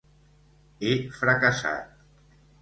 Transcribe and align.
He 0.85 0.95
fracassat. 1.19 1.93